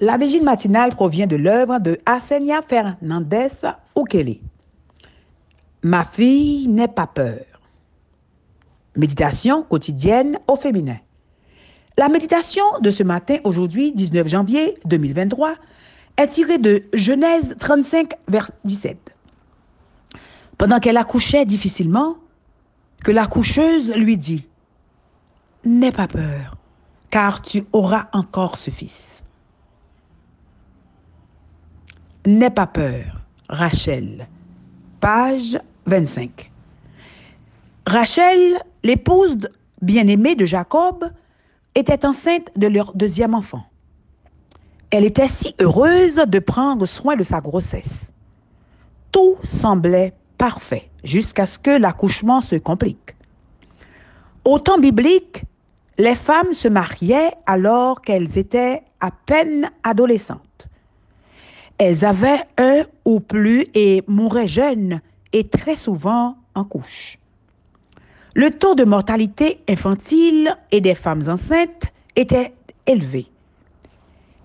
La 0.00 0.16
vigile 0.16 0.42
matinale 0.42 0.90
provient 0.90 1.28
de 1.28 1.36
l'œuvre 1.36 1.78
de 1.78 2.00
Asenia 2.04 2.62
Fernandez 2.62 3.48
Ukele. 3.96 4.40
Ma 5.82 6.04
fille 6.04 6.66
n'est 6.66 6.88
pas 6.88 7.06
peur. 7.06 7.44
Méditation 8.96 9.62
quotidienne 9.62 10.38
au 10.48 10.56
féminin. 10.56 10.96
La 11.96 12.08
méditation 12.08 12.64
de 12.80 12.90
ce 12.90 13.04
matin, 13.04 13.36
aujourd'hui, 13.44 13.92
19 13.92 14.26
janvier 14.26 14.78
2023, 14.84 15.54
est 16.16 16.26
tirée 16.26 16.58
de 16.58 16.84
Genèse 16.92 17.54
35, 17.58 18.14
vers 18.26 18.50
17. 18.64 19.14
Pendant 20.58 20.80
qu'elle 20.80 20.96
accouchait 20.96 21.44
difficilement, 21.44 22.16
que 23.04 23.12
la 23.12 23.26
coucheuse 23.26 23.92
lui 23.94 24.16
dit, 24.16 24.46
N'aie 25.64 25.92
pas 25.92 26.08
peur, 26.08 26.56
car 27.10 27.42
tu 27.42 27.64
auras 27.72 28.08
encore 28.12 28.56
ce 28.58 28.70
fils. 28.70 29.23
N'aie 32.26 32.48
pas 32.48 32.66
peur, 32.66 33.20
Rachel. 33.50 34.26
Page 35.00 35.58
25. 35.84 36.50
Rachel, 37.86 38.58
l'épouse 38.82 39.36
bien-aimée 39.82 40.34
de 40.34 40.46
Jacob, 40.46 41.10
était 41.74 42.06
enceinte 42.06 42.48
de 42.56 42.66
leur 42.66 42.94
deuxième 42.94 43.34
enfant. 43.34 43.64
Elle 44.90 45.04
était 45.04 45.28
si 45.28 45.54
heureuse 45.60 46.14
de 46.14 46.38
prendre 46.38 46.86
soin 46.86 47.14
de 47.14 47.24
sa 47.24 47.42
grossesse. 47.42 48.14
Tout 49.12 49.36
semblait 49.44 50.14
parfait 50.38 50.88
jusqu'à 51.02 51.44
ce 51.44 51.58
que 51.58 51.78
l'accouchement 51.78 52.40
se 52.40 52.56
complique. 52.56 53.16
Au 54.46 54.58
temps 54.58 54.78
biblique, 54.78 55.44
les 55.98 56.14
femmes 56.14 56.54
se 56.54 56.68
mariaient 56.68 57.32
alors 57.44 58.00
qu'elles 58.00 58.38
étaient 58.38 58.82
à 59.00 59.10
peine 59.10 59.70
adolescentes. 59.82 60.68
Elles 61.78 62.04
avaient 62.04 62.42
un 62.56 62.84
ou 63.04 63.20
plus 63.20 63.66
et 63.74 64.02
mouraient 64.06 64.46
jeunes 64.46 65.00
et 65.32 65.44
très 65.48 65.74
souvent 65.74 66.36
en 66.54 66.64
couche. 66.64 67.18
Le 68.34 68.50
taux 68.50 68.74
de 68.74 68.84
mortalité 68.84 69.60
infantile 69.68 70.56
et 70.72 70.80
des 70.80 70.94
femmes 70.94 71.22
enceintes 71.28 71.92
était 72.16 72.52
élevé. 72.86 73.26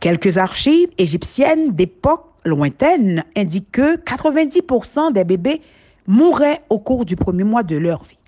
Quelques 0.00 0.36
archives 0.36 0.90
égyptiennes 0.98 1.72
d'époque 1.72 2.26
lointaine 2.44 3.24
indiquent 3.36 3.72
que 3.72 3.96
90% 3.96 5.12
des 5.12 5.24
bébés 5.24 5.62
mouraient 6.06 6.62
au 6.68 6.78
cours 6.78 7.06
du 7.06 7.16
premier 7.16 7.44
mois 7.44 7.62
de 7.62 7.76
leur 7.76 8.04
vie. 8.04 8.18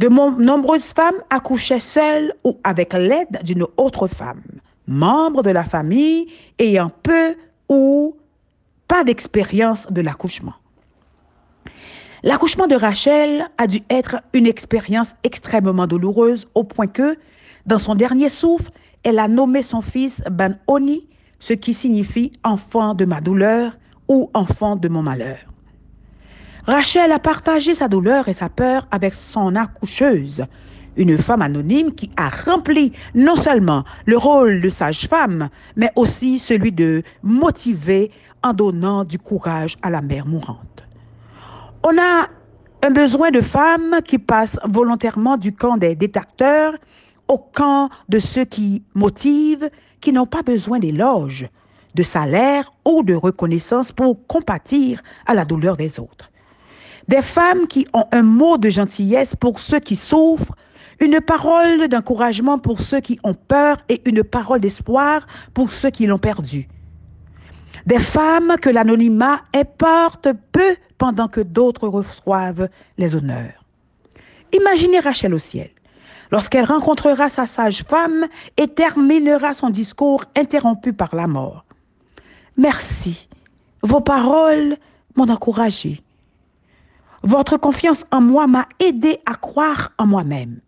De 0.00 0.08
nombreuses 0.08 0.92
femmes 0.92 1.20
accouchaient 1.30 1.80
seules 1.80 2.32
ou 2.44 2.58
avec 2.62 2.92
l'aide 2.92 3.42
d'une 3.42 3.66
autre 3.76 4.06
femme, 4.06 4.42
membre 4.86 5.42
de 5.42 5.50
la 5.50 5.64
famille 5.64 6.28
ayant 6.58 6.90
peu 7.02 7.34
ou 7.68 8.16
pas 8.86 9.04
d'expérience 9.04 9.86
de 9.90 10.00
l'accouchement. 10.00 10.54
L'accouchement 12.22 12.66
de 12.66 12.74
Rachel 12.74 13.46
a 13.58 13.66
dû 13.66 13.80
être 13.90 14.22
une 14.32 14.46
expérience 14.46 15.14
extrêmement 15.22 15.86
douloureuse 15.86 16.48
au 16.54 16.64
point 16.64 16.88
que, 16.88 17.16
dans 17.66 17.78
son 17.78 17.94
dernier 17.94 18.28
souffle, 18.28 18.70
elle 19.04 19.18
a 19.18 19.28
nommé 19.28 19.62
son 19.62 19.82
fils 19.82 20.22
Ben 20.30 20.58
Oni, 20.66 21.06
ce 21.38 21.52
qui 21.52 21.74
signifie 21.74 22.32
enfant 22.42 22.94
de 22.94 23.04
ma 23.04 23.20
douleur 23.20 23.78
ou 24.08 24.30
enfant 24.34 24.74
de 24.74 24.88
mon 24.88 25.02
malheur. 25.02 25.38
Rachel 26.66 27.12
a 27.12 27.18
partagé 27.18 27.74
sa 27.74 27.88
douleur 27.88 28.28
et 28.28 28.32
sa 28.32 28.48
peur 28.48 28.88
avec 28.90 29.14
son 29.14 29.54
accoucheuse, 29.54 30.44
une 30.98 31.16
femme 31.16 31.40
anonyme 31.40 31.94
qui 31.94 32.10
a 32.16 32.28
rempli 32.28 32.92
non 33.14 33.36
seulement 33.36 33.84
le 34.04 34.18
rôle 34.18 34.60
de 34.60 34.68
sage-femme, 34.68 35.48
mais 35.76 35.90
aussi 35.96 36.38
celui 36.38 36.72
de 36.72 37.02
motiver 37.22 38.10
en 38.42 38.52
donnant 38.52 39.04
du 39.04 39.18
courage 39.18 39.76
à 39.80 39.90
la 39.90 40.02
mère 40.02 40.26
mourante. 40.26 40.84
On 41.84 41.96
a 41.98 42.26
un 42.82 42.90
besoin 42.90 43.30
de 43.30 43.40
femmes 43.40 44.00
qui 44.04 44.18
passent 44.18 44.58
volontairement 44.64 45.36
du 45.36 45.54
camp 45.54 45.76
des 45.76 45.94
détracteurs 45.94 46.74
au 47.28 47.38
camp 47.38 47.90
de 48.08 48.18
ceux 48.18 48.44
qui 48.44 48.82
motivent, 48.94 49.70
qui 50.00 50.12
n'ont 50.12 50.26
pas 50.26 50.42
besoin 50.42 50.78
d'éloges, 50.78 51.48
de 51.94 52.02
salaire 52.02 52.72
ou 52.84 53.02
de 53.02 53.14
reconnaissance 53.14 53.92
pour 53.92 54.26
compatir 54.26 55.02
à 55.26 55.34
la 55.34 55.44
douleur 55.44 55.76
des 55.76 56.00
autres. 56.00 56.30
Des 57.08 57.22
femmes 57.22 57.66
qui 57.66 57.86
ont 57.94 58.04
un 58.12 58.22
mot 58.22 58.58
de 58.58 58.70
gentillesse 58.70 59.34
pour 59.34 59.60
ceux 59.60 59.80
qui 59.80 59.96
souffrent, 59.96 60.54
une 61.00 61.20
parole 61.20 61.88
d'encouragement 61.88 62.58
pour 62.58 62.80
ceux 62.80 63.00
qui 63.00 63.18
ont 63.22 63.34
peur 63.34 63.76
et 63.88 64.02
une 64.08 64.24
parole 64.24 64.60
d'espoir 64.60 65.26
pour 65.54 65.70
ceux 65.70 65.90
qui 65.90 66.06
l'ont 66.06 66.18
perdu. 66.18 66.68
Des 67.86 68.00
femmes 68.00 68.56
que 68.60 68.70
l'anonymat 68.70 69.40
importe 69.54 70.28
peu 70.52 70.76
pendant 70.98 71.28
que 71.28 71.40
d'autres 71.40 71.88
reçoivent 71.88 72.68
les 72.96 73.14
honneurs. 73.14 73.64
Imaginez 74.52 75.00
Rachel 75.00 75.34
au 75.34 75.38
ciel 75.38 75.70
lorsqu'elle 76.30 76.64
rencontrera 76.64 77.28
sa 77.28 77.46
sage-femme 77.46 78.26
et 78.56 78.68
terminera 78.68 79.54
son 79.54 79.70
discours 79.70 80.24
interrompu 80.36 80.92
par 80.92 81.14
la 81.14 81.26
mort. 81.26 81.64
Merci. 82.56 83.28
Vos 83.82 84.00
paroles 84.00 84.76
m'ont 85.16 85.30
encouragé. 85.30 86.02
Votre 87.22 87.56
confiance 87.56 88.04
en 88.10 88.20
moi 88.20 88.46
m'a 88.46 88.68
aidé 88.80 89.20
à 89.26 89.34
croire 89.34 89.92
en 89.98 90.06
moi-même. 90.06 90.60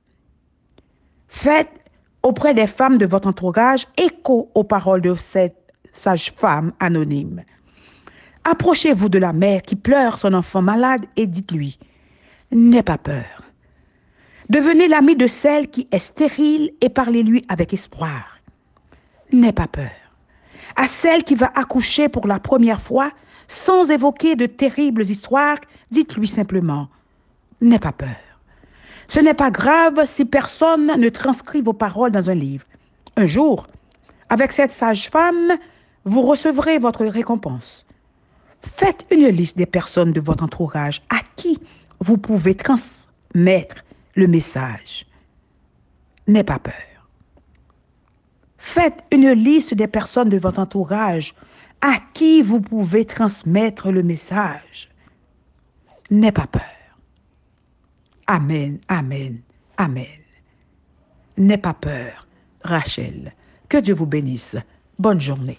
Faites 1.30 1.80
auprès 2.22 2.52
des 2.52 2.66
femmes 2.66 2.98
de 2.98 3.06
votre 3.06 3.28
entourage 3.28 3.86
écho 3.96 4.50
aux 4.54 4.64
paroles 4.64 5.00
de 5.00 5.14
cette 5.14 5.72
sage-femme 5.94 6.72
anonyme. 6.80 7.44
Approchez-vous 8.44 9.08
de 9.08 9.18
la 9.18 9.32
mère 9.32 9.62
qui 9.62 9.76
pleure 9.76 10.18
son 10.18 10.34
enfant 10.34 10.60
malade 10.60 11.06
et 11.16 11.26
dites-lui, 11.26 11.78
N'aie 12.52 12.82
pas 12.82 12.98
peur. 12.98 13.44
Devenez 14.48 14.88
l'ami 14.88 15.14
de 15.14 15.28
celle 15.28 15.68
qui 15.70 15.86
est 15.92 16.00
stérile 16.00 16.72
et 16.80 16.88
parlez-lui 16.88 17.44
avec 17.48 17.72
espoir. 17.72 18.40
N'aie 19.32 19.52
pas 19.52 19.68
peur. 19.68 19.90
À 20.74 20.86
celle 20.86 21.22
qui 21.22 21.36
va 21.36 21.52
accoucher 21.54 22.08
pour 22.08 22.26
la 22.26 22.40
première 22.40 22.80
fois, 22.80 23.12
sans 23.46 23.88
évoquer 23.90 24.34
de 24.34 24.46
terribles 24.46 25.02
histoires, 25.02 25.58
dites-lui 25.92 26.26
simplement, 26.26 26.88
N'aie 27.60 27.78
pas 27.78 27.92
peur. 27.92 28.29
Ce 29.08 29.20
n'est 29.20 29.34
pas 29.34 29.50
grave 29.50 30.04
si 30.06 30.24
personne 30.24 30.86
ne 30.98 31.08
transcrit 31.08 31.62
vos 31.62 31.72
paroles 31.72 32.12
dans 32.12 32.30
un 32.30 32.34
livre. 32.34 32.64
Un 33.16 33.26
jour, 33.26 33.66
avec 34.28 34.52
cette 34.52 34.70
sage-femme, 34.70 35.58
vous 36.04 36.22
recevrez 36.22 36.78
votre 36.78 37.04
récompense. 37.04 37.84
Faites 38.62 39.06
une 39.10 39.28
liste 39.28 39.56
des 39.56 39.66
personnes 39.66 40.12
de 40.12 40.20
votre 40.20 40.44
entourage 40.44 41.02
à 41.10 41.20
qui 41.36 41.58
vous 42.00 42.16
pouvez 42.16 42.54
transmettre 42.54 43.84
le 44.14 44.26
message. 44.26 45.06
N'aie 46.26 46.44
pas 46.44 46.58
peur. 46.58 46.74
Faites 48.58 49.04
une 49.10 49.32
liste 49.32 49.74
des 49.74 49.88
personnes 49.88 50.28
de 50.28 50.38
votre 50.38 50.58
entourage 50.58 51.34
à 51.80 51.94
qui 52.14 52.42
vous 52.42 52.60
pouvez 52.60 53.04
transmettre 53.04 53.90
le 53.90 54.02
message. 54.02 54.90
N'aie 56.10 56.32
pas 56.32 56.46
peur. 56.46 56.79
Amen, 58.30 58.78
amen, 58.86 59.42
amen. 59.76 60.06
N'aie 61.36 61.58
pas 61.58 61.74
peur, 61.74 62.28
Rachel. 62.62 63.34
Que 63.68 63.78
Dieu 63.78 63.92
vous 63.92 64.06
bénisse. 64.06 64.56
Bonne 65.00 65.20
journée. 65.20 65.58